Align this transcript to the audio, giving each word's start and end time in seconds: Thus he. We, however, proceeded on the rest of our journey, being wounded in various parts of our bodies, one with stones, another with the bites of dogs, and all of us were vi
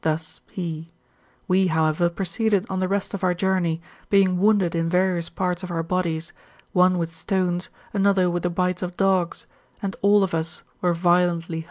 Thus 0.00 0.40
he. 0.50 0.90
We, 1.46 1.66
however, 1.66 2.08
proceeded 2.08 2.64
on 2.70 2.80
the 2.80 2.88
rest 2.88 3.12
of 3.12 3.22
our 3.22 3.34
journey, 3.34 3.82
being 4.08 4.38
wounded 4.38 4.74
in 4.74 4.88
various 4.88 5.28
parts 5.28 5.62
of 5.62 5.70
our 5.70 5.82
bodies, 5.82 6.32
one 6.72 6.96
with 6.96 7.12
stones, 7.12 7.68
another 7.92 8.30
with 8.30 8.44
the 8.44 8.48
bites 8.48 8.80
of 8.80 8.96
dogs, 8.96 9.44
and 9.82 9.94
all 10.00 10.22
of 10.24 10.32
us 10.32 10.62
were 10.80 10.94
vi 10.94 11.68